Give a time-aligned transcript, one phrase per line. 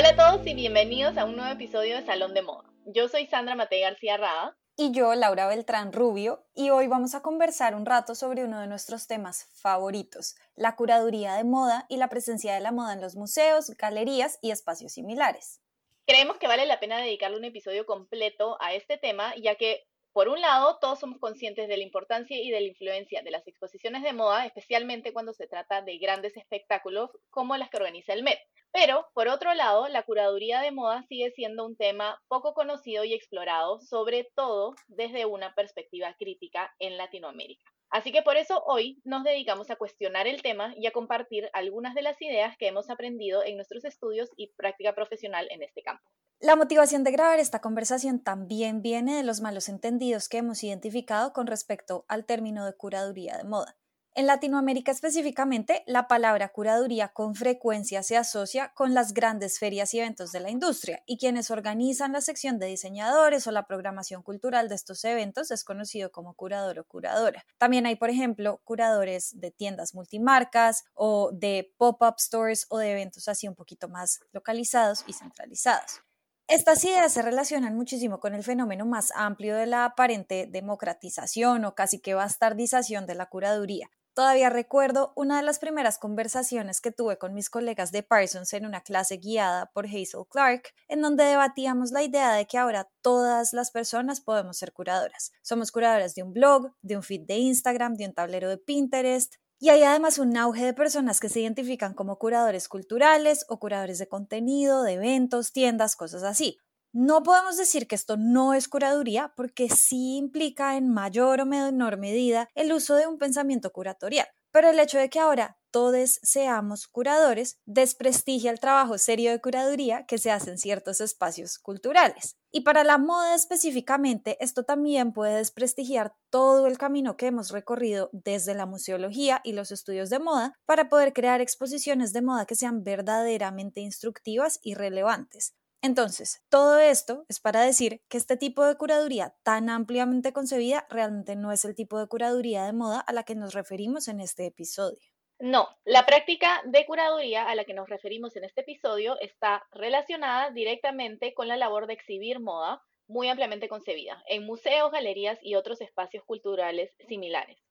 [0.00, 2.64] Hola a todos y bienvenidos a un nuevo episodio de Salón de Moda.
[2.86, 4.56] Yo soy Sandra Matei García Rada.
[4.74, 8.66] Y yo, Laura Beltrán Rubio, y hoy vamos a conversar un rato sobre uno de
[8.66, 13.14] nuestros temas favoritos, la curaduría de moda y la presencia de la moda en los
[13.14, 15.60] museos, galerías y espacios similares.
[16.06, 20.28] Creemos que vale la pena dedicarle un episodio completo a este tema, ya que por
[20.28, 24.02] un lado, todos somos conscientes de la importancia y de la influencia de las exposiciones
[24.02, 28.40] de moda, especialmente cuando se trata de grandes espectáculos como las que organiza el Met.
[28.72, 33.14] Pero, por otro lado, la curaduría de moda sigue siendo un tema poco conocido y
[33.14, 37.70] explorado, sobre todo desde una perspectiva crítica en Latinoamérica.
[37.90, 41.94] Así que por eso hoy nos dedicamos a cuestionar el tema y a compartir algunas
[41.94, 46.08] de las ideas que hemos aprendido en nuestros estudios y práctica profesional en este campo.
[46.38, 51.32] La motivación de grabar esta conversación también viene de los malos entendidos que hemos identificado
[51.32, 53.76] con respecto al término de curaduría de moda.
[54.16, 60.00] En Latinoamérica específicamente, la palabra curaduría con frecuencia se asocia con las grandes ferias y
[60.00, 64.68] eventos de la industria, y quienes organizan la sección de diseñadores o la programación cultural
[64.68, 67.44] de estos eventos es conocido como curador o curadora.
[67.56, 73.28] También hay, por ejemplo, curadores de tiendas multimarcas o de pop-up stores o de eventos
[73.28, 76.00] así un poquito más localizados y centralizados.
[76.48, 81.76] Estas ideas se relacionan muchísimo con el fenómeno más amplio de la aparente democratización o
[81.76, 87.16] casi que bastardización de la curaduría, Todavía recuerdo una de las primeras conversaciones que tuve
[87.16, 91.92] con mis colegas de Parsons en una clase guiada por Hazel Clark, en donde debatíamos
[91.92, 95.30] la idea de que ahora todas las personas podemos ser curadoras.
[95.42, 99.36] Somos curadoras de un blog, de un feed de Instagram, de un tablero de Pinterest,
[99.62, 103.98] y hay además un auge de personas que se identifican como curadores culturales o curadores
[103.98, 106.58] de contenido, de eventos, tiendas, cosas así.
[106.92, 111.98] No podemos decir que esto no es curaduría porque sí implica en mayor o menor
[111.98, 116.88] medida el uso de un pensamiento curatorial, pero el hecho de que ahora todos seamos
[116.88, 122.36] curadores desprestigia el trabajo serio de curaduría que se hace en ciertos espacios culturales.
[122.50, 128.10] Y para la moda específicamente, esto también puede desprestigiar todo el camino que hemos recorrido
[128.12, 132.56] desde la museología y los estudios de moda para poder crear exposiciones de moda que
[132.56, 135.54] sean verdaderamente instructivas y relevantes.
[135.82, 141.36] Entonces, todo esto es para decir que este tipo de curaduría tan ampliamente concebida realmente
[141.36, 144.44] no es el tipo de curaduría de moda a la que nos referimos en este
[144.46, 144.98] episodio.
[145.38, 150.50] No, la práctica de curaduría a la que nos referimos en este episodio está relacionada
[150.50, 155.80] directamente con la labor de exhibir moda muy ampliamente concebida en museos, galerías y otros
[155.80, 157.69] espacios culturales similares.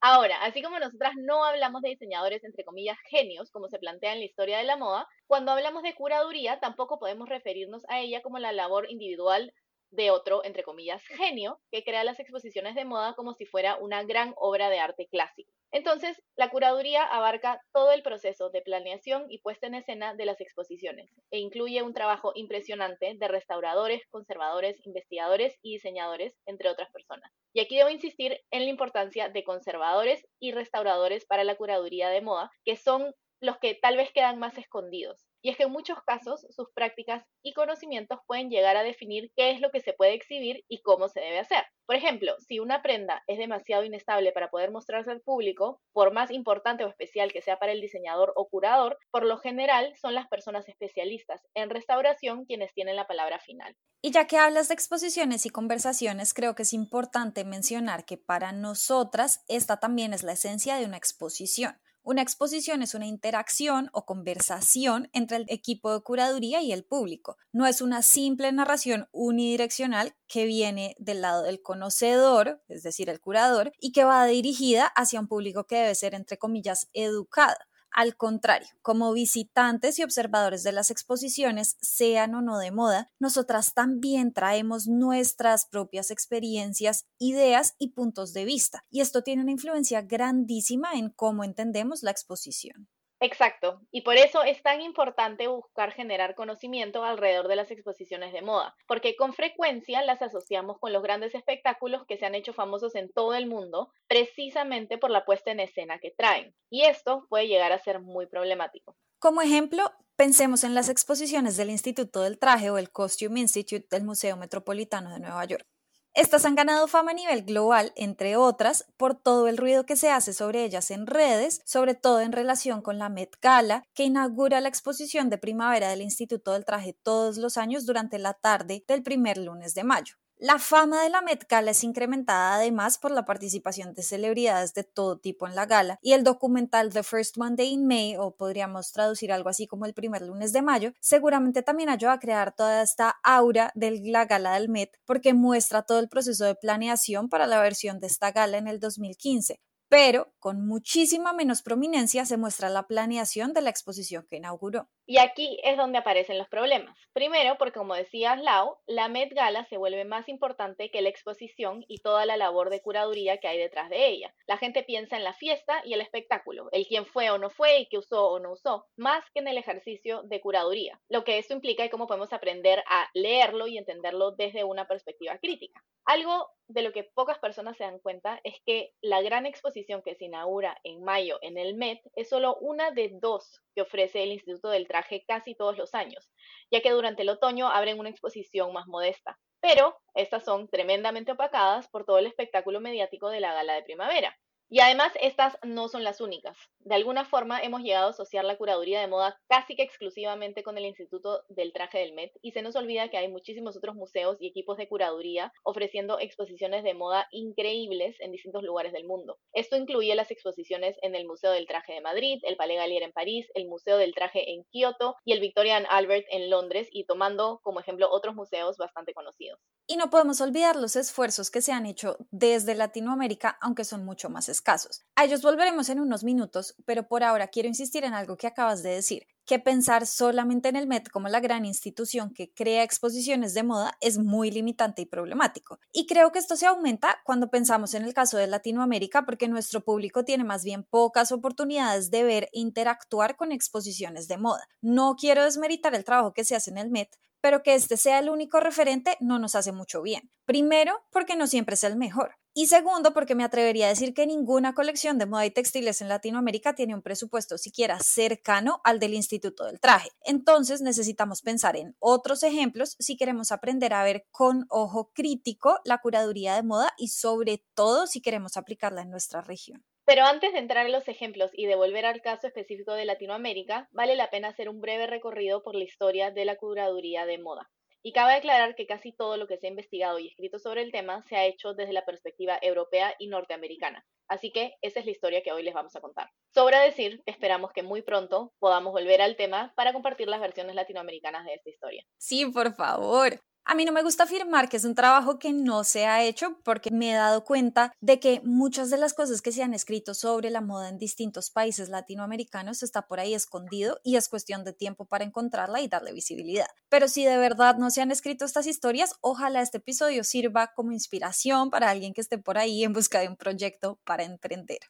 [0.00, 4.18] Ahora, así como nosotras no hablamos de diseñadores, entre comillas, genios, como se plantea en
[4.20, 8.38] la historia de la moda, cuando hablamos de curaduría tampoco podemos referirnos a ella como
[8.38, 9.52] la labor individual
[9.90, 14.04] de otro, entre comillas, genio, que crea las exposiciones de moda como si fuera una
[14.04, 15.52] gran obra de arte clásico.
[15.72, 20.40] Entonces, la curaduría abarca todo el proceso de planeación y puesta en escena de las
[20.40, 27.30] exposiciones e incluye un trabajo impresionante de restauradores, conservadores, investigadores y diseñadores, entre otras personas.
[27.52, 32.20] Y aquí debo insistir en la importancia de conservadores y restauradores para la curaduría de
[32.20, 35.26] moda, que son los que tal vez quedan más escondidos.
[35.42, 39.50] Y es que en muchos casos sus prácticas y conocimientos pueden llegar a definir qué
[39.50, 41.64] es lo que se puede exhibir y cómo se debe hacer.
[41.86, 46.30] Por ejemplo, si una prenda es demasiado inestable para poder mostrarse al público, por más
[46.30, 50.28] importante o especial que sea para el diseñador o curador, por lo general son las
[50.28, 53.74] personas especialistas en restauración quienes tienen la palabra final.
[54.02, 58.52] Y ya que hablas de exposiciones y conversaciones, creo que es importante mencionar que para
[58.52, 61.80] nosotras esta también es la esencia de una exposición.
[62.02, 67.36] Una exposición es una interacción o conversación entre el equipo de curaduría y el público.
[67.52, 73.20] No es una simple narración unidireccional que viene del lado del conocedor, es decir, el
[73.20, 77.56] curador, y que va dirigida hacia un público que debe ser, entre comillas, educado.
[77.92, 83.74] Al contrario, como visitantes y observadores de las exposiciones, sean o no de moda, nosotras
[83.74, 88.84] también traemos nuestras propias experiencias, ideas y puntos de vista.
[88.90, 92.88] Y esto tiene una influencia grandísima en cómo entendemos la exposición.
[93.20, 98.42] Exacto, y por eso es tan importante buscar generar conocimiento alrededor de las exposiciones de
[98.42, 102.94] moda, porque con frecuencia las asociamos con los grandes espectáculos que se han hecho famosos
[102.94, 107.46] en todo el mundo, precisamente por la puesta en escena que traen, y esto puede
[107.46, 108.96] llegar a ser muy problemático.
[109.18, 114.04] Como ejemplo, Pensemos en las exposiciones del Instituto del Traje o el Costume Institute del
[114.04, 115.66] Museo Metropolitano de Nueva York.
[116.14, 120.10] Estas han ganado fama a nivel global, entre otras, por todo el ruido que se
[120.10, 124.60] hace sobre ellas en redes, sobre todo en relación con la Met Gala, que inaugura
[124.60, 129.04] la exposición de primavera del Instituto del Traje todos los años durante la tarde del
[129.04, 130.16] primer lunes de mayo.
[130.42, 134.84] La fama de la Met Gala es incrementada además por la participación de celebridades de
[134.84, 138.90] todo tipo en la gala y el documental The First Monday in May, o podríamos
[138.90, 142.80] traducir algo así como el primer lunes de mayo, seguramente también ayuda a crear toda
[142.80, 147.46] esta aura de la gala del Met porque muestra todo el proceso de planeación para
[147.46, 149.60] la versión de esta gala en el 2015
[149.90, 154.88] pero con muchísima menos prominencia se muestra la planeación de la exposición que inauguró.
[155.10, 156.96] Y aquí es donde aparecen los problemas.
[157.12, 161.84] Primero, porque como decía Lau, la Met Gala se vuelve más importante que la exposición
[161.88, 164.32] y toda la labor de curaduría que hay detrás de ella.
[164.46, 167.80] La gente piensa en la fiesta y el espectáculo, el quién fue o no fue
[167.80, 171.38] y qué usó o no usó, más que en el ejercicio de curaduría, lo que
[171.38, 175.82] esto implica y cómo podemos aprender a leerlo y entenderlo desde una perspectiva crítica.
[176.04, 180.14] Algo de lo que pocas personas se dan cuenta es que la gran exposición que
[180.14, 184.32] se inaugura en mayo en el Met es solo una de dos que ofrece el
[184.32, 184.86] Instituto del
[185.26, 186.30] Casi todos los años,
[186.70, 189.38] ya que durante el otoño abren una exposición más modesta.
[189.60, 194.36] Pero estas son tremendamente opacadas por todo el espectáculo mediático de la gala de primavera.
[194.72, 196.56] Y además, estas no son las únicas.
[196.78, 200.78] De alguna forma, hemos llegado a asociar la curaduría de moda casi que exclusivamente con
[200.78, 204.36] el Instituto del Traje del Met y se nos olvida que hay muchísimos otros museos
[204.40, 209.38] y equipos de curaduría ofreciendo exposiciones de moda increíbles en distintos lugares del mundo.
[209.52, 213.12] Esto incluye las exposiciones en el Museo del Traje de Madrid, el Palais Gallier en
[213.12, 217.58] París, el Museo del Traje en Kioto y el Victorian Albert en Londres y tomando
[217.64, 219.58] como ejemplo otros museos bastante conocidos.
[219.88, 224.30] Y no podemos olvidar los esfuerzos que se han hecho desde Latinoamérica, aunque son mucho
[224.30, 225.02] más casos.
[225.14, 228.82] A ellos volveremos en unos minutos, pero por ahora quiero insistir en algo que acabas
[228.82, 233.52] de decir, que pensar solamente en el Met como la gran institución que crea exposiciones
[233.52, 235.80] de moda es muy limitante y problemático.
[235.92, 239.80] Y creo que esto se aumenta cuando pensamos en el caso de Latinoamérica porque nuestro
[239.80, 244.68] público tiene más bien pocas oportunidades de ver e interactuar con exposiciones de moda.
[244.80, 248.18] No quiero desmeritar el trabajo que se hace en el Met, pero que este sea
[248.18, 250.30] el único referente no nos hace mucho bien.
[250.44, 252.36] Primero, porque no siempre es el mejor.
[252.52, 256.08] Y segundo, porque me atrevería a decir que ninguna colección de moda y textiles en
[256.08, 260.10] Latinoamérica tiene un presupuesto siquiera cercano al del Instituto del Traje.
[260.24, 265.98] Entonces necesitamos pensar en otros ejemplos si queremos aprender a ver con ojo crítico la
[265.98, 269.84] curaduría de moda y sobre todo si queremos aplicarla en nuestra región.
[270.04, 273.88] Pero antes de entrar en los ejemplos y de volver al caso específico de Latinoamérica,
[273.92, 277.70] vale la pena hacer un breve recorrido por la historia de la curaduría de moda.
[278.02, 280.90] Y cabe aclarar que casi todo lo que se ha investigado y escrito sobre el
[280.90, 284.06] tema se ha hecho desde la perspectiva europea y norteamericana.
[284.26, 286.30] Así que esa es la historia que hoy les vamos a contar.
[286.54, 290.76] Sobra decir que esperamos que muy pronto podamos volver al tema para compartir las versiones
[290.76, 292.04] latinoamericanas de esta historia.
[292.16, 293.40] Sí, por favor.
[293.70, 296.58] A mí no me gusta afirmar que es un trabajo que no se ha hecho
[296.64, 300.12] porque me he dado cuenta de que muchas de las cosas que se han escrito
[300.12, 304.72] sobre la moda en distintos países latinoamericanos está por ahí escondido y es cuestión de
[304.72, 306.66] tiempo para encontrarla y darle visibilidad.
[306.88, 310.90] Pero si de verdad no se han escrito estas historias, ojalá este episodio sirva como
[310.90, 314.80] inspiración para alguien que esté por ahí en busca de un proyecto para emprender.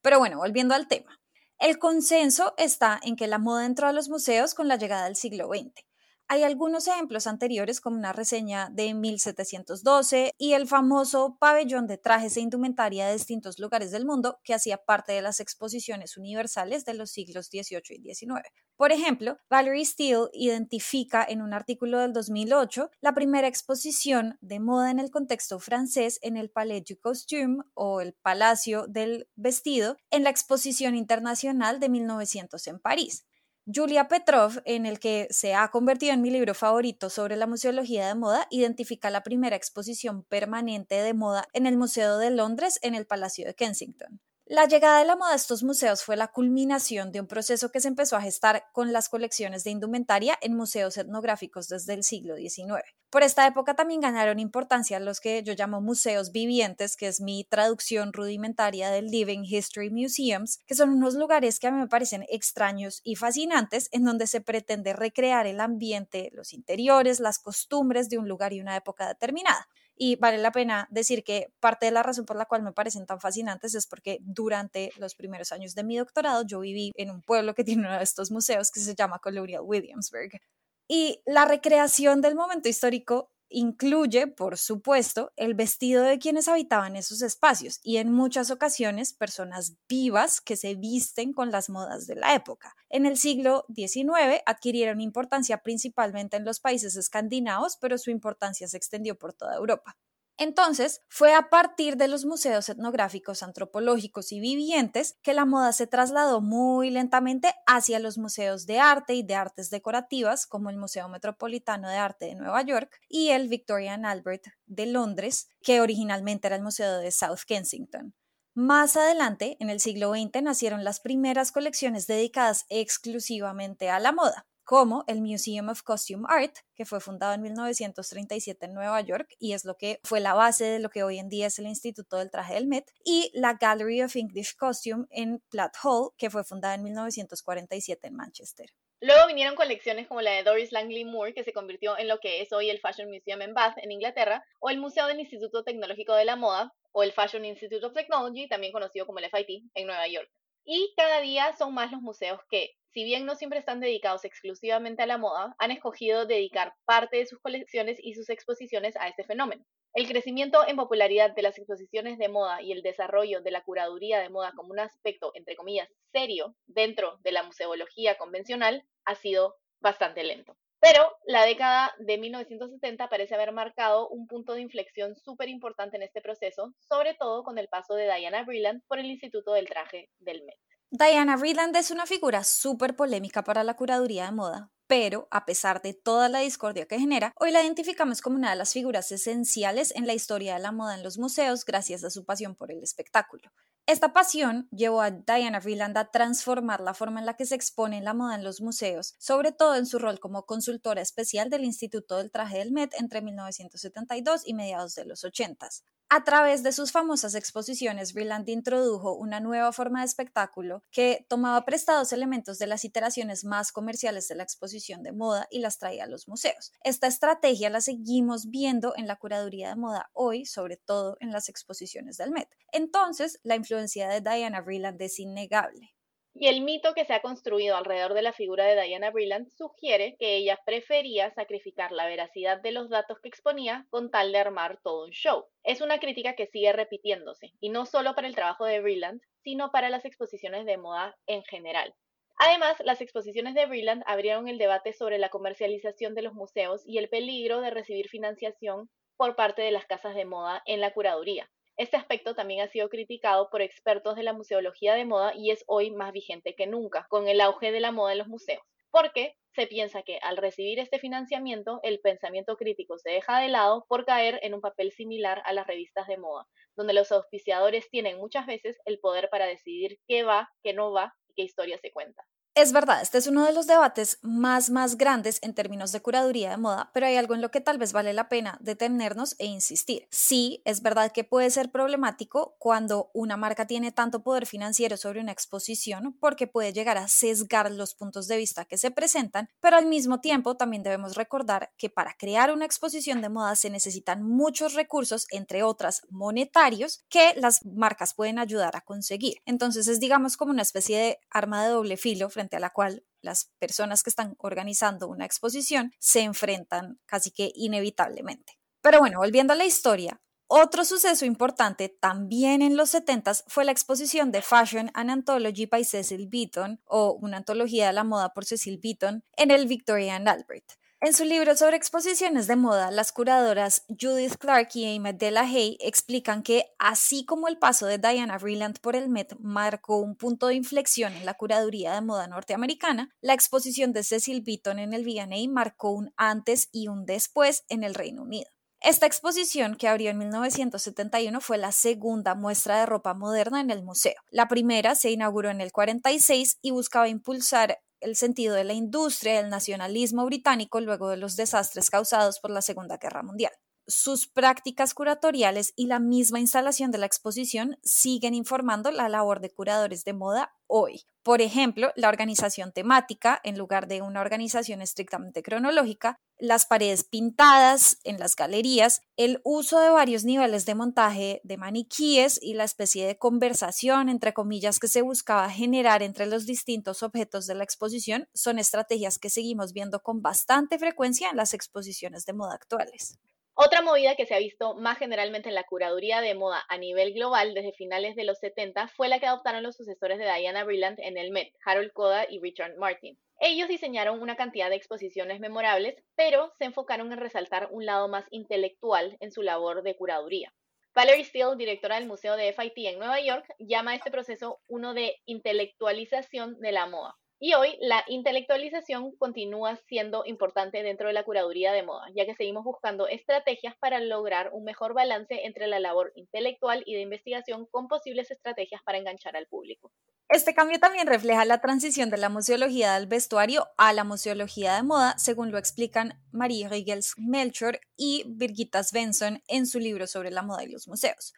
[0.00, 1.20] Pero bueno, volviendo al tema.
[1.58, 5.16] El consenso está en que la moda entró a los museos con la llegada del
[5.16, 5.84] siglo XX.
[6.32, 12.38] Hay algunos ejemplos anteriores, como una reseña de 1712 y el famoso pabellón de trajes
[12.38, 16.94] e indumentaria de distintos lugares del mundo que hacía parte de las exposiciones universales de
[16.94, 18.48] los siglos XVIII y XIX.
[18.78, 24.90] Por ejemplo, Valerie Steele identifica en un artículo del 2008 la primera exposición de moda
[24.90, 30.24] en el contexto francés en el Palais du Costume o el Palacio del Vestido en
[30.24, 33.26] la Exposición Internacional de 1900 en París.
[33.66, 38.08] Julia Petrov, en el que se ha convertido en mi libro favorito sobre la museología
[38.08, 42.96] de moda, identifica la primera exposición permanente de moda en el Museo de Londres en
[42.96, 44.20] el Palacio de Kensington.
[44.52, 47.80] La llegada de la moda a estos museos fue la culminación de un proceso que
[47.80, 52.36] se empezó a gestar con las colecciones de indumentaria en museos etnográficos desde el siglo
[52.36, 52.84] XIX.
[53.08, 57.44] Por esta época también ganaron importancia los que yo llamo museos vivientes, que es mi
[57.44, 62.26] traducción rudimentaria del Living History Museums, que son unos lugares que a mí me parecen
[62.28, 68.18] extraños y fascinantes, en donde se pretende recrear el ambiente, los interiores, las costumbres de
[68.18, 69.66] un lugar y una época determinada.
[70.04, 73.06] Y vale la pena decir que parte de la razón por la cual me parecen
[73.06, 77.22] tan fascinantes es porque durante los primeros años de mi doctorado yo viví en un
[77.22, 80.40] pueblo que tiene uno de estos museos que se llama Colonial Williamsburg.
[80.88, 87.22] Y la recreación del momento histórico incluye, por supuesto, el vestido de quienes habitaban esos
[87.22, 92.34] espacios y en muchas ocasiones personas vivas que se visten con las modas de la
[92.34, 92.74] época.
[92.88, 98.76] En el siglo XIX adquirieron importancia principalmente en los países escandinavos, pero su importancia se
[98.76, 99.96] extendió por toda Europa.
[100.38, 105.86] Entonces, fue a partir de los museos etnográficos, antropológicos y vivientes que la moda se
[105.86, 111.08] trasladó muy lentamente hacia los museos de arte y de artes decorativas, como el Museo
[111.08, 116.48] Metropolitano de Arte de Nueva York y el Victoria and Albert de Londres, que originalmente
[116.48, 118.14] era el Museo de South Kensington.
[118.54, 124.46] Más adelante, en el siglo XX, nacieron las primeras colecciones dedicadas exclusivamente a la moda
[124.72, 129.52] como el Museum of Costume Art, que fue fundado en 1937 en Nueva York y
[129.52, 132.16] es lo que fue la base de lo que hoy en día es el Instituto
[132.16, 136.42] del Traje del Met, y la Gallery of English Costume en Platt Hall, que fue
[136.42, 138.70] fundada en 1947 en Manchester.
[139.02, 142.40] Luego vinieron colecciones como la de Doris Langley Moore, que se convirtió en lo que
[142.40, 146.14] es hoy el Fashion Museum en Bath, en Inglaterra, o el Museo del Instituto Tecnológico
[146.14, 149.86] de la Moda, o el Fashion Institute of Technology, también conocido como el FIT, en
[149.86, 150.30] Nueva York.
[150.64, 155.02] Y cada día son más los museos que, si bien no siempre están dedicados exclusivamente
[155.02, 159.24] a la moda, han escogido dedicar parte de sus colecciones y sus exposiciones a este
[159.24, 159.64] fenómeno.
[159.94, 164.20] El crecimiento en popularidad de las exposiciones de moda y el desarrollo de la curaduría
[164.20, 169.56] de moda como un aspecto, entre comillas, serio dentro de la museología convencional ha sido
[169.80, 170.56] bastante lento.
[170.80, 176.02] Pero la década de 1970 parece haber marcado un punto de inflexión súper importante en
[176.02, 180.10] este proceso, sobre todo con el paso de Diana Brilland por el Instituto del Traje
[180.18, 180.58] del Met.
[180.94, 185.80] Diana Brilland es una figura súper polémica para la curaduría de moda, pero a pesar
[185.80, 189.90] de toda la discordia que genera, hoy la identificamos como una de las figuras esenciales
[189.96, 192.82] en la historia de la moda en los museos gracias a su pasión por el
[192.82, 193.50] espectáculo.
[193.86, 198.00] Esta pasión llevó a Diana Vreeland a transformar la forma en la que se expone
[198.00, 202.18] la moda en los museos, sobre todo en su rol como consultora especial del Instituto
[202.18, 205.68] del Traje del Met entre 1972 y mediados de los 80.
[206.14, 211.64] A través de sus famosas exposiciones, Vreeland introdujo una nueva forma de espectáculo que tomaba
[211.64, 216.04] prestados elementos de las iteraciones más comerciales de la exposición de moda y las traía
[216.04, 216.70] a los museos.
[216.84, 221.48] Esta estrategia la seguimos viendo en la curaduría de moda hoy, sobre todo en las
[221.48, 222.50] exposiciones del Met.
[222.72, 225.94] Entonces, la de Diana Vreeland es innegable.
[226.34, 230.16] Y el mito que se ha construido alrededor de la figura de Diana Brilland sugiere
[230.18, 234.80] que ella prefería sacrificar la veracidad de los datos que exponía con tal de armar
[234.82, 235.44] todo un show.
[235.62, 239.70] Es una crítica que sigue repitiéndose, y no solo para el trabajo de Brilland, sino
[239.70, 241.94] para las exposiciones de moda en general.
[242.38, 246.96] Además, las exposiciones de Brilland abrieron el debate sobre la comercialización de los museos y
[246.96, 248.88] el peligro de recibir financiación
[249.18, 252.88] por parte de las casas de moda en la curaduría, este aspecto también ha sido
[252.88, 257.06] criticado por expertos de la museología de moda y es hoy más vigente que nunca,
[257.08, 260.78] con el auge de la moda en los museos, porque se piensa que al recibir
[260.78, 265.42] este financiamiento el pensamiento crítico se deja de lado por caer en un papel similar
[265.44, 269.98] a las revistas de moda, donde los auspiciadores tienen muchas veces el poder para decidir
[270.06, 272.22] qué va, qué no va y qué historia se cuenta.
[272.54, 276.50] Es verdad, este es uno de los debates más, más grandes en términos de curaduría
[276.50, 279.46] de moda, pero hay algo en lo que tal vez vale la pena detenernos e
[279.46, 280.06] insistir.
[280.10, 285.20] Sí, es verdad que puede ser problemático cuando una marca tiene tanto poder financiero sobre
[285.20, 289.78] una exposición porque puede llegar a sesgar los puntos de vista que se presentan, pero
[289.78, 294.22] al mismo tiempo también debemos recordar que para crear una exposición de moda se necesitan
[294.22, 299.38] muchos recursos, entre otras monetarios, que las marcas pueden ayudar a conseguir.
[299.46, 303.50] Entonces es digamos como una especie de arma de doble filo a la cual las
[303.58, 308.58] personas que están organizando una exposición se enfrentan casi que inevitablemente.
[308.80, 310.20] Pero bueno, volviendo a la historia,
[310.54, 315.82] otro suceso importante también en los 70 fue la exposición de Fashion and Anthology by
[315.82, 320.28] Cecil Beaton o una antología de la moda por Cecil Beaton en el Victoria and
[320.28, 320.74] Albert.
[321.04, 326.44] En su libro sobre exposiciones de moda, las curadoras Judith Clark y Amy Hay explican
[326.44, 330.54] que, así como el paso de Diana Vreeland por el Met marcó un punto de
[330.54, 335.50] inflexión en la curaduría de moda norteamericana, la exposición de Cecil Beaton en el V&A
[335.50, 338.48] marcó un antes y un después en el Reino Unido.
[338.80, 343.82] Esta exposición, que abrió en 1971, fue la segunda muestra de ropa moderna en el
[343.82, 344.20] museo.
[344.30, 349.34] La primera se inauguró en el 46 y buscaba impulsar el sentido de la industria
[349.34, 353.52] y el nacionalismo británico luego de los desastres causados por la Segunda Guerra Mundial.
[353.88, 359.50] Sus prácticas curatoriales y la misma instalación de la exposición siguen informando la labor de
[359.50, 361.02] curadores de moda hoy.
[361.24, 367.98] Por ejemplo, la organización temática en lugar de una organización estrictamente cronológica, las paredes pintadas
[368.04, 373.06] en las galerías, el uso de varios niveles de montaje de maniquíes y la especie
[373.06, 378.28] de conversación, entre comillas, que se buscaba generar entre los distintos objetos de la exposición
[378.32, 383.18] son estrategias que seguimos viendo con bastante frecuencia en las exposiciones de moda actuales.
[383.54, 387.12] Otra movida que se ha visto más generalmente en la curaduría de moda a nivel
[387.12, 390.98] global desde finales de los 70 fue la que adoptaron los sucesores de Diana Brilland
[391.00, 393.18] en el Met, Harold Koda y Richard Martin.
[393.40, 398.24] Ellos diseñaron una cantidad de exposiciones memorables, pero se enfocaron en resaltar un lado más
[398.30, 400.54] intelectual en su labor de curaduría.
[400.94, 404.94] Valerie Steele, directora del Museo de FIT en Nueva York, llama a este proceso uno
[404.94, 407.16] de intelectualización de la moda.
[407.44, 412.36] Y hoy la intelectualización continúa siendo importante dentro de la curaduría de moda, ya que
[412.36, 417.66] seguimos buscando estrategias para lograr un mejor balance entre la labor intelectual y de investigación
[417.66, 419.90] con posibles estrategias para enganchar al público.
[420.28, 424.84] Este cambio también refleja la transición de la museología del vestuario a la museología de
[424.84, 430.42] moda, según lo explican Marie Riegels Melchor y Birgitta Svensson en su libro sobre la
[430.42, 431.34] moda y los museos.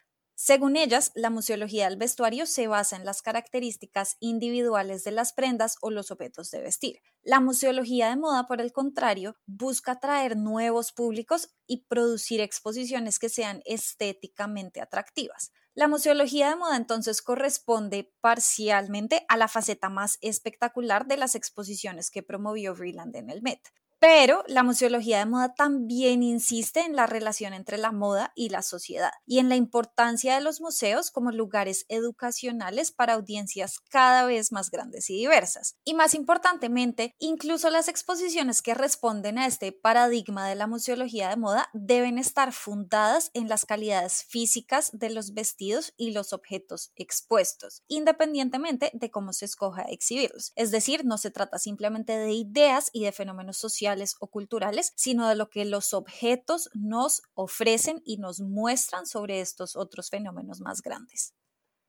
[0.46, 5.78] Según ellas, la museología del vestuario se basa en las características individuales de las prendas
[5.80, 7.00] o los objetos de vestir.
[7.22, 13.30] La museología de moda, por el contrario, busca atraer nuevos públicos y producir exposiciones que
[13.30, 15.50] sean estéticamente atractivas.
[15.72, 22.10] La museología de moda entonces corresponde parcialmente a la faceta más espectacular de las exposiciones
[22.10, 23.62] que promovió Vreeland en el Met.
[24.06, 28.60] Pero la museología de moda también insiste en la relación entre la moda y la
[28.60, 34.52] sociedad y en la importancia de los museos como lugares educacionales para audiencias cada vez
[34.52, 35.78] más grandes y diversas.
[35.84, 41.36] Y más importantemente, incluso las exposiciones que responden a este paradigma de la museología de
[41.36, 47.82] moda deben estar fundadas en las calidades físicas de los vestidos y los objetos expuestos,
[47.88, 50.52] independientemente de cómo se escoja exhibirlos.
[50.56, 53.56] Es decir, no se trata simplemente de ideas y de fenómenos
[54.20, 59.76] o culturales, sino de lo que los objetos nos ofrecen y nos muestran sobre estos
[59.76, 61.34] otros fenómenos más grandes.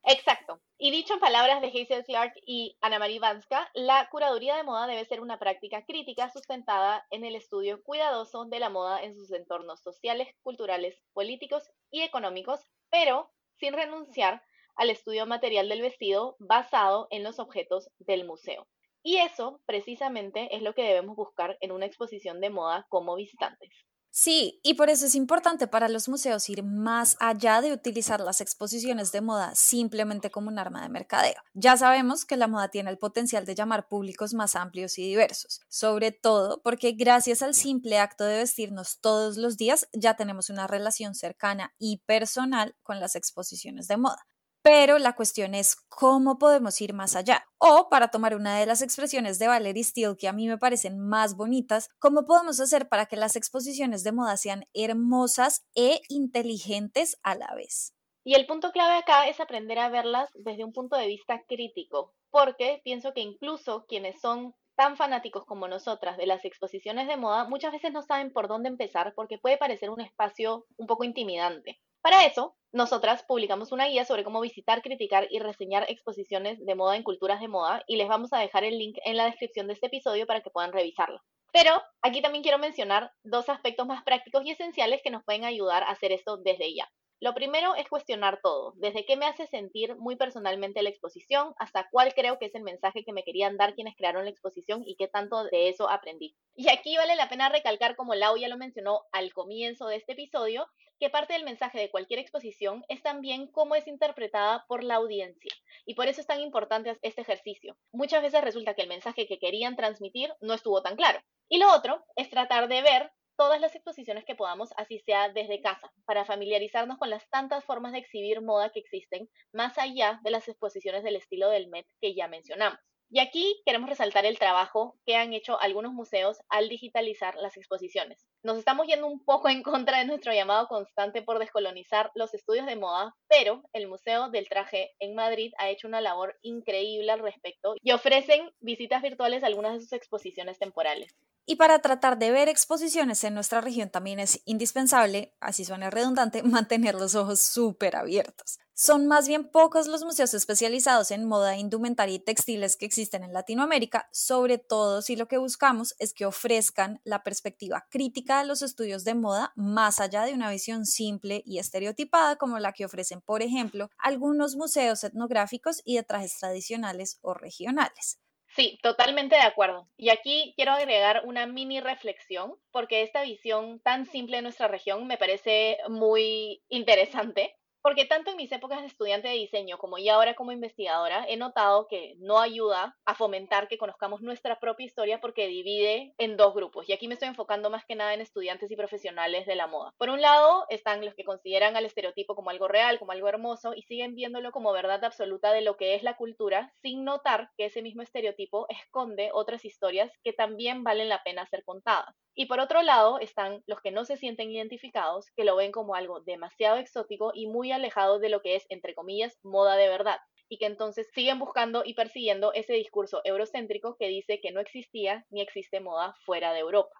[0.07, 0.61] Exacto.
[0.77, 4.85] Y dicho en palabras de Hazel Clark y Ana Marie Vanska, la curaduría de moda
[4.85, 9.31] debe ser una práctica crítica sustentada en el estudio cuidadoso de la moda en sus
[9.31, 12.59] entornos sociales, culturales, políticos y económicos,
[12.91, 14.43] pero sin renunciar
[14.75, 18.67] al estudio material del vestido basado en los objetos del museo.
[19.05, 23.69] Y eso precisamente es lo que debemos buscar en una exposición de moda como visitantes.
[24.09, 28.41] Sí, y por eso es importante para los museos ir más allá de utilizar las
[28.41, 31.35] exposiciones de moda simplemente como un arma de mercadeo.
[31.53, 35.61] Ya sabemos que la moda tiene el potencial de llamar públicos más amplios y diversos,
[35.69, 40.65] sobre todo porque gracias al simple acto de vestirnos todos los días ya tenemos una
[40.65, 44.25] relación cercana y personal con las exposiciones de moda
[44.65, 47.45] pero la cuestión es cómo podemos ir más allá.
[47.59, 50.97] O, para tomar una de las expresiones de Valerie Steele que a mí me parecen
[50.97, 57.19] más bonitas, cómo podemos hacer para que las exposiciones de moda sean hermosas e inteligentes
[57.21, 57.93] a la vez.
[58.23, 62.15] Y el punto clave acá es aprender a verlas desde un punto de vista crítico,
[62.31, 67.47] porque pienso que incluso quienes son tan fanáticos como nosotras de las exposiciones de moda
[67.47, 71.79] muchas veces no saben por dónde empezar porque puede parecer un espacio un poco intimidante.
[72.05, 76.95] Para eso, nosotras publicamos una guía sobre cómo visitar, criticar y reseñar exposiciones de moda
[76.95, 79.73] en culturas de moda y les vamos a dejar el link en la descripción de
[79.73, 81.19] este episodio para que puedan revisarlo.
[81.51, 85.81] Pero aquí también quiero mencionar dos aspectos más prácticos y esenciales que nos pueden ayudar
[85.81, 86.87] a hacer esto desde ya.
[87.21, 91.87] Lo primero es cuestionar todo, desde qué me hace sentir muy personalmente la exposición hasta
[91.89, 94.95] cuál creo que es el mensaje que me querían dar quienes crearon la exposición y
[94.95, 96.35] qué tanto de eso aprendí.
[96.55, 100.11] Y aquí vale la pena recalcar, como Lau ya lo mencionó al comienzo de este
[100.11, 100.67] episodio,
[100.99, 105.51] que parte del mensaje de cualquier exposición es también cómo es interpretada por la audiencia.
[105.85, 107.77] Y por eso es tan importante este ejercicio.
[107.91, 111.19] Muchas veces resulta que el mensaje que querían transmitir no estuvo tan claro.
[111.47, 115.61] Y lo otro es tratar de ver todas las exposiciones que podamos, así sea desde
[115.61, 120.31] casa, para familiarizarnos con las tantas formas de exhibir moda que existen, más allá de
[120.31, 122.79] las exposiciones del estilo del Met que ya mencionamos.
[123.09, 128.25] Y aquí queremos resaltar el trabajo que han hecho algunos museos al digitalizar las exposiciones.
[128.43, 132.65] Nos estamos yendo un poco en contra de nuestro llamado constante por descolonizar los estudios
[132.65, 137.19] de moda, pero el Museo del Traje en Madrid ha hecho una labor increíble al
[137.19, 141.15] respecto y ofrecen visitas virtuales a algunas de sus exposiciones temporales.
[141.47, 146.41] Y para tratar de ver exposiciones en nuestra región también es indispensable, así suena redundante,
[146.43, 148.57] mantener los ojos súper abiertos.
[148.73, 153.31] Son más bien pocos los museos especializados en moda, indumentaria y textiles que existen en
[153.31, 158.63] Latinoamérica, sobre todo si lo que buscamos es que ofrezcan la perspectiva crítica de los
[158.63, 163.21] estudios de moda más allá de una visión simple y estereotipada como la que ofrecen,
[163.21, 168.19] por ejemplo, algunos museos etnográficos y de trajes tradicionales o regionales.
[168.55, 169.87] Sí, totalmente de acuerdo.
[169.97, 175.05] Y aquí quiero agregar una mini reflexión, porque esta visión tan simple de nuestra región
[175.07, 177.55] me parece muy interesante.
[177.85, 181.37] Porque tanto en mis épocas de estudiante de diseño como ya ahora como investigadora, he
[181.37, 186.55] notado que no ayuda a fomentar que conozcamos nuestra propia historia porque divide en dos
[186.55, 186.89] grupos.
[186.89, 189.93] Y aquí me estoy enfocando más que nada en estudiantes y profesionales de la moda.
[189.99, 193.75] Por un lado están los que consideran al estereotipo como algo real, como algo hermoso
[193.75, 197.65] y siguen viéndolo como verdad absoluta de lo que es la cultura, sin notar que
[197.65, 202.15] ese mismo estereotipo esconde otras historias que también valen la pena ser contadas.
[202.37, 205.95] Y por otro lado están los que no se sienten identificados, que lo ven como
[205.95, 210.19] algo demasiado exótico y muy alejados de lo que es, entre comillas, moda de verdad,
[210.49, 215.25] y que entonces siguen buscando y persiguiendo ese discurso eurocéntrico que dice que no existía
[215.29, 216.93] ni existe moda fuera de Europa.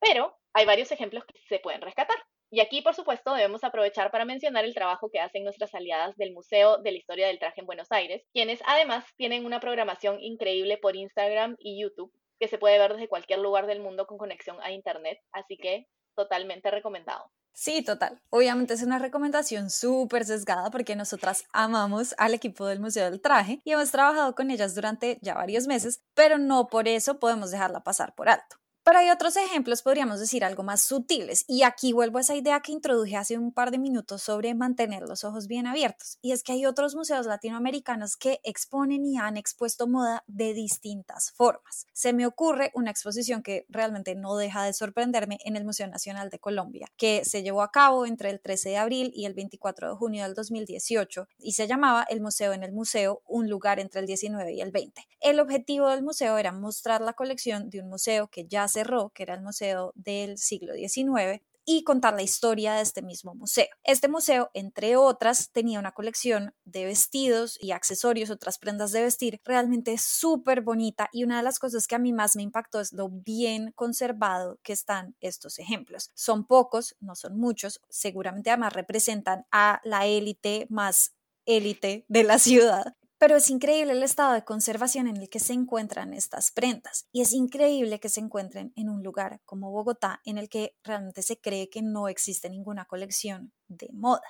[0.00, 2.18] Pero hay varios ejemplos que se pueden rescatar.
[2.50, 6.34] Y aquí, por supuesto, debemos aprovechar para mencionar el trabajo que hacen nuestras aliadas del
[6.34, 10.76] Museo de la Historia del Traje en Buenos Aires, quienes además tienen una programación increíble
[10.76, 14.56] por Instagram y YouTube que se puede ver desde cualquier lugar del mundo con conexión
[14.62, 15.20] a Internet.
[15.32, 17.30] Así que totalmente recomendado.
[17.52, 18.20] Sí, total.
[18.30, 23.60] Obviamente es una recomendación súper sesgada porque nosotras amamos al equipo del Museo del Traje
[23.64, 27.84] y hemos trabajado con ellas durante ya varios meses, pero no por eso podemos dejarla
[27.84, 28.56] pasar por alto.
[28.84, 31.46] Pero hay otros ejemplos, podríamos decir, algo más sutiles.
[31.48, 35.04] Y aquí vuelvo a esa idea que introduje hace un par de minutos sobre mantener
[35.04, 36.18] los ojos bien abiertos.
[36.20, 41.32] Y es que hay otros museos latinoamericanos que exponen y han expuesto moda de distintas
[41.32, 41.86] formas.
[41.94, 46.28] Se me ocurre una exposición que realmente no deja de sorprenderme en el Museo Nacional
[46.28, 49.88] de Colombia, que se llevó a cabo entre el 13 de abril y el 24
[49.88, 54.00] de junio del 2018 y se llamaba El Museo en el Museo, un lugar entre
[54.00, 55.08] el 19 y el 20.
[55.20, 59.22] El objetivo del museo era mostrar la colección de un museo que ya cerró, que
[59.22, 63.66] era el museo del siglo XIX, y contar la historia de este mismo museo.
[63.84, 69.40] Este museo, entre otras, tenía una colección de vestidos y accesorios, otras prendas de vestir,
[69.44, 72.92] realmente súper bonita y una de las cosas que a mí más me impactó es
[72.92, 76.10] lo bien conservado que están estos ejemplos.
[76.14, 81.14] Son pocos, no son muchos, seguramente además representan a la élite más
[81.46, 85.54] élite de la ciudad, pero es increíble el estado de conservación en el que se
[85.54, 90.36] encuentran estas prendas y es increíble que se encuentren en un lugar como Bogotá en
[90.36, 94.20] el que realmente se cree que no existe ninguna colección de moda.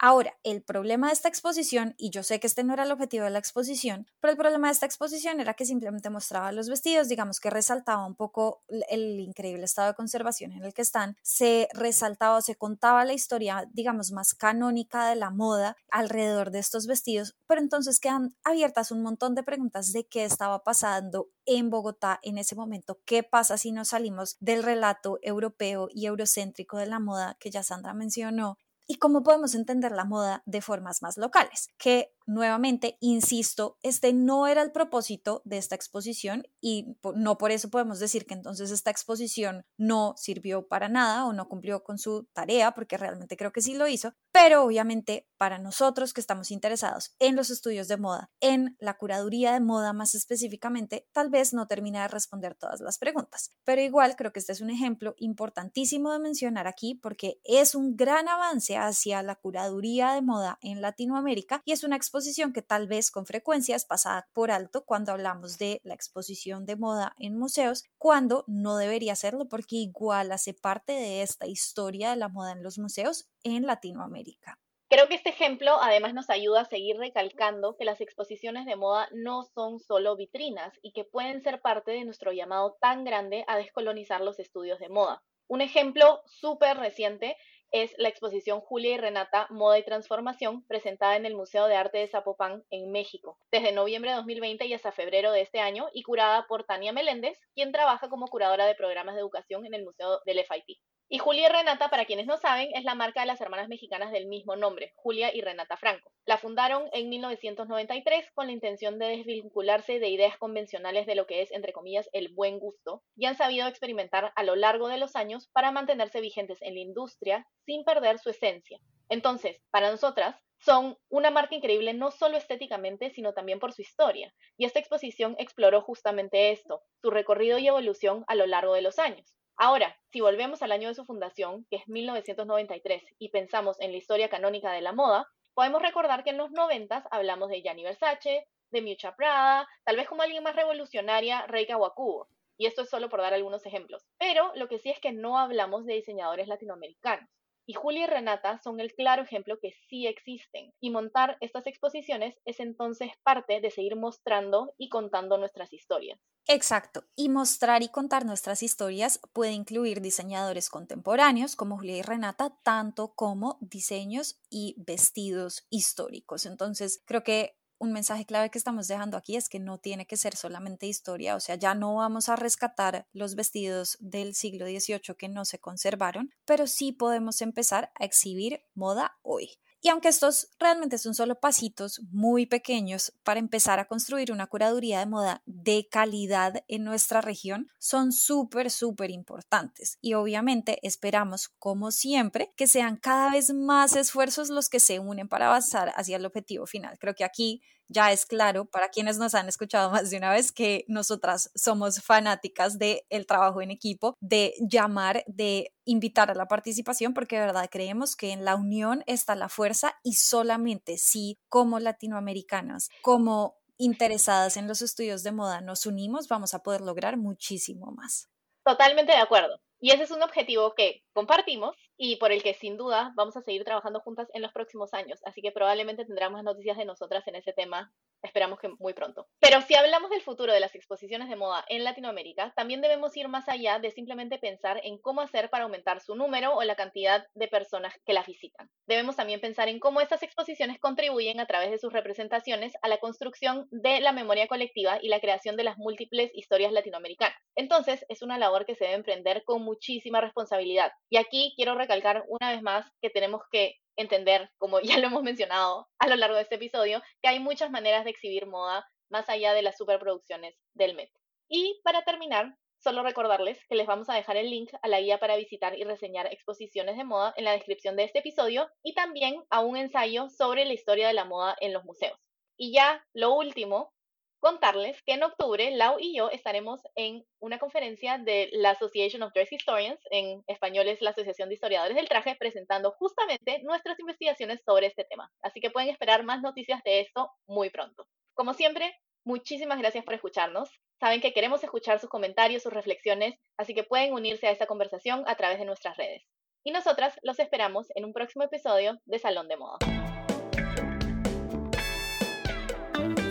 [0.00, 3.24] Ahora, el problema de esta exposición, y yo sé que este no era el objetivo
[3.24, 7.08] de la exposición, pero el problema de esta exposición era que simplemente mostraba los vestidos,
[7.08, 11.68] digamos que resaltaba un poco el increíble estado de conservación en el que están, se
[11.72, 17.34] resaltaba se contaba la historia, digamos, más canónica de la moda alrededor de estos vestidos,
[17.48, 22.38] pero entonces quedan abiertas un montón de preguntas de qué estaba pasando en Bogotá en
[22.38, 27.36] ese momento, qué pasa si nos salimos del relato europeo y eurocéntrico de la moda
[27.40, 32.14] que ya Sandra mencionó y cómo podemos entender la moda de formas más locales, que
[32.26, 38.00] nuevamente, insisto, este no era el propósito de esta exposición y no por eso podemos
[38.00, 42.72] decir que entonces esta exposición no sirvió para nada o no cumplió con su tarea,
[42.72, 47.36] porque realmente creo que sí lo hizo, pero obviamente para nosotros que estamos interesados en
[47.36, 52.02] los estudios de moda, en la curaduría de moda más específicamente, tal vez no termina
[52.02, 56.18] de responder todas las preguntas, pero igual creo que este es un ejemplo importantísimo de
[56.18, 61.72] mencionar aquí porque es un gran avance hacia la curaduría de moda en Latinoamérica y
[61.72, 65.80] es una exposición que tal vez con frecuencia es pasada por alto cuando hablamos de
[65.84, 71.22] la exposición de moda en museos, cuando no debería serlo porque igual hace parte de
[71.22, 74.58] esta historia de la moda en los museos en Latinoamérica.
[74.90, 79.06] Creo que este ejemplo además nos ayuda a seguir recalcando que las exposiciones de moda
[79.12, 83.58] no son solo vitrinas y que pueden ser parte de nuestro llamado tan grande a
[83.58, 85.22] descolonizar los estudios de moda.
[85.46, 87.36] Un ejemplo súper reciente
[87.70, 91.98] es la exposición Julia y Renata Moda y Transformación presentada en el Museo de Arte
[91.98, 96.02] de Zapopan en México desde noviembre de 2020 y hasta febrero de este año y
[96.02, 100.20] curada por Tania Meléndez, quien trabaja como curadora de programas de educación en el Museo
[100.24, 100.78] del FIT.
[101.10, 104.12] Y Julia y Renata, para quienes no saben, es la marca de las hermanas mexicanas
[104.12, 106.12] del mismo nombre, Julia y Renata Franco.
[106.26, 111.40] La fundaron en 1993 con la intención de desvincularse de ideas convencionales de lo que
[111.40, 115.16] es, entre comillas, el buen gusto, y han sabido experimentar a lo largo de los
[115.16, 118.78] años para mantenerse vigentes en la industria sin perder su esencia.
[119.08, 124.34] Entonces, para nosotras, son una marca increíble no solo estéticamente, sino también por su historia.
[124.58, 128.98] Y esta exposición exploró justamente esto, su recorrido y evolución a lo largo de los
[128.98, 129.37] años.
[129.60, 133.98] Ahora, si volvemos al año de su fundación, que es 1993, y pensamos en la
[133.98, 138.46] historia canónica de la moda, podemos recordar que en los 90 hablamos de Gianni Versace,
[138.70, 142.28] de Miuccia Prada, tal vez como alguien más revolucionaria, Rei Kawakubo.
[142.56, 144.06] Y esto es solo por dar algunos ejemplos.
[144.16, 147.28] Pero lo que sí es que no hablamos de diseñadores latinoamericanos.
[147.68, 150.72] Y Julia y Renata son el claro ejemplo que sí existen.
[150.80, 156.18] Y montar estas exposiciones es entonces parte de seguir mostrando y contando nuestras historias.
[156.46, 162.58] Exacto, y mostrar y contar nuestras historias puede incluir diseñadores contemporáneos como Julia y Renata,
[162.62, 166.46] tanto como diseños y vestidos históricos.
[166.46, 170.16] Entonces, creo que un mensaje clave que estamos dejando aquí es que no tiene que
[170.16, 175.14] ser solamente historia, o sea, ya no vamos a rescatar los vestidos del siglo XVIII
[175.16, 179.58] que no se conservaron, pero sí podemos empezar a exhibir moda hoy.
[179.80, 184.98] Y aunque estos realmente son solo pasitos muy pequeños para empezar a construir una curaduría
[184.98, 189.98] de moda de calidad en nuestra región, son súper, súper importantes.
[190.00, 195.28] Y obviamente esperamos, como siempre, que sean cada vez más esfuerzos los que se unen
[195.28, 196.98] para avanzar hacia el objetivo final.
[196.98, 200.52] Creo que aquí ya es claro para quienes nos han escuchado más de una vez
[200.52, 206.46] que nosotras somos fanáticas del el trabajo en equipo, de llamar, de invitar a la
[206.46, 211.38] participación, porque de verdad creemos que en la unión está la fuerza y solamente si
[211.48, 217.16] como latinoamericanas, como interesadas en los estudios de moda nos unimos, vamos a poder lograr
[217.16, 218.28] muchísimo más.
[218.64, 219.60] Totalmente de acuerdo.
[219.80, 223.42] Y ese es un objetivo que compartimos y por el que sin duda vamos a
[223.42, 225.20] seguir trabajando juntas en los próximos años.
[225.24, 229.28] Así que probablemente tendremos noticias de nosotras en ese tema Esperamos que muy pronto.
[229.38, 233.28] Pero si hablamos del futuro de las exposiciones de moda en Latinoamérica, también debemos ir
[233.28, 237.26] más allá de simplemente pensar en cómo hacer para aumentar su número o la cantidad
[237.34, 238.68] de personas que las visitan.
[238.86, 242.98] Debemos también pensar en cómo estas exposiciones contribuyen a través de sus representaciones a la
[242.98, 247.38] construcción de la memoria colectiva y la creación de las múltiples historias latinoamericanas.
[247.54, 250.90] Entonces, es una labor que se debe emprender con muchísima responsabilidad.
[251.08, 255.22] Y aquí quiero recalcar una vez más que tenemos que entender, como ya lo hemos
[255.22, 259.28] mencionado a lo largo de este episodio, que hay muchas maneras de exhibir moda más
[259.28, 261.10] allá de las superproducciones del Met.
[261.48, 265.18] Y para terminar, solo recordarles que les vamos a dejar el link a la guía
[265.18, 269.42] para visitar y reseñar exposiciones de moda en la descripción de este episodio y también
[269.48, 272.18] a un ensayo sobre la historia de la moda en los museos.
[272.58, 273.94] Y ya lo último,
[274.40, 279.32] contarles que en octubre Lau y yo estaremos en una conferencia de la Association of
[279.32, 284.60] Dress Historians, en español es la Asociación de Historiadores del Traje, presentando justamente nuestras investigaciones
[284.64, 285.30] sobre este tema.
[285.42, 288.06] Así que pueden esperar más noticias de esto muy pronto.
[288.34, 290.70] Como siempre, muchísimas gracias por escucharnos.
[291.00, 295.24] Saben que queremos escuchar sus comentarios, sus reflexiones, así que pueden unirse a esta conversación
[295.26, 296.24] a través de nuestras redes.
[296.64, 299.78] Y nosotras los esperamos en un próximo episodio de Salón de Moda.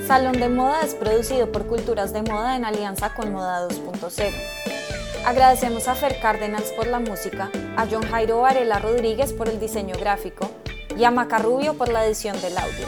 [0.08, 4.32] Salón de Moda es producido por Culturas de Moda en alianza con Moda 2.0.
[5.26, 9.98] Agradecemos a Fer Cárdenas por la música, a John Jairo Varela Rodríguez por el diseño
[10.00, 10.50] gráfico
[10.98, 12.88] y a Maca Rubio por la edición del audio.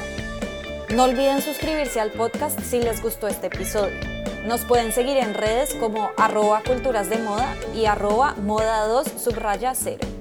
[0.95, 3.99] No olviden suscribirse al podcast si les gustó este episodio.
[4.45, 9.75] Nos pueden seguir en redes como arroba culturas de moda y arroba moda 2 subraya
[9.75, 10.18] 0.